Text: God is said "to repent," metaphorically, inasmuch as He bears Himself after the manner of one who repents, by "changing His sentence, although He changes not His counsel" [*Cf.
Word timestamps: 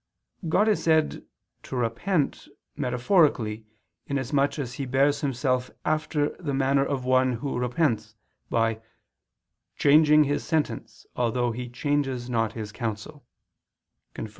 God 0.49 0.67
is 0.67 0.81
said 0.81 1.23
"to 1.61 1.75
repent," 1.75 2.47
metaphorically, 2.75 3.67
inasmuch 4.07 4.57
as 4.57 4.73
He 4.73 4.87
bears 4.87 5.21
Himself 5.21 5.69
after 5.85 6.29
the 6.39 6.55
manner 6.55 6.83
of 6.83 7.05
one 7.05 7.33
who 7.33 7.55
repents, 7.59 8.15
by 8.49 8.81
"changing 9.77 10.23
His 10.23 10.43
sentence, 10.43 11.05
although 11.15 11.51
He 11.51 11.69
changes 11.69 12.31
not 12.31 12.53
His 12.53 12.71
counsel" 12.71 13.27
[*Cf. 14.15 14.29